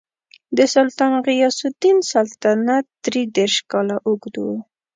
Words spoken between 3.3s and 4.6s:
دېرش کاله اوږد و.